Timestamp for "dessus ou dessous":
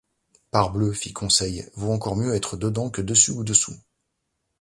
3.03-3.77